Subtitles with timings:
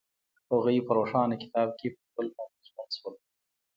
[0.51, 3.15] هغوی په روښانه کتاب کې پر بل باندې ژمن شول.